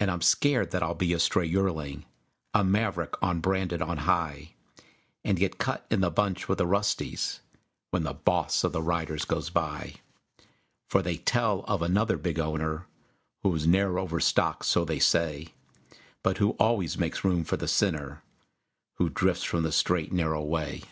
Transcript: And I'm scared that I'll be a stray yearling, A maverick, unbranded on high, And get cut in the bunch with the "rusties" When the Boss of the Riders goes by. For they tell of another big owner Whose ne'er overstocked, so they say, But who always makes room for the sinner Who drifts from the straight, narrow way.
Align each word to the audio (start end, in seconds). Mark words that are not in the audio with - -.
And 0.00 0.10
I'm 0.10 0.22
scared 0.22 0.72
that 0.72 0.82
I'll 0.82 0.96
be 0.96 1.12
a 1.12 1.20
stray 1.20 1.46
yearling, 1.46 2.04
A 2.52 2.64
maverick, 2.64 3.14
unbranded 3.22 3.80
on 3.80 3.98
high, 3.98 4.56
And 5.22 5.38
get 5.38 5.56
cut 5.56 5.86
in 5.88 6.00
the 6.00 6.10
bunch 6.10 6.48
with 6.48 6.58
the 6.58 6.66
"rusties" 6.66 7.38
When 7.92 8.02
the 8.02 8.12
Boss 8.14 8.64
of 8.64 8.72
the 8.72 8.82
Riders 8.82 9.24
goes 9.24 9.48
by. 9.50 10.00
For 10.88 11.00
they 11.00 11.18
tell 11.18 11.60
of 11.68 11.80
another 11.80 12.16
big 12.16 12.40
owner 12.40 12.88
Whose 13.44 13.68
ne'er 13.68 14.00
overstocked, 14.00 14.64
so 14.64 14.84
they 14.84 14.98
say, 14.98 15.54
But 16.24 16.38
who 16.38 16.56
always 16.58 16.98
makes 16.98 17.22
room 17.22 17.44
for 17.44 17.56
the 17.56 17.68
sinner 17.68 18.24
Who 18.94 19.08
drifts 19.08 19.44
from 19.44 19.62
the 19.62 19.70
straight, 19.70 20.10
narrow 20.12 20.42
way. 20.42 20.82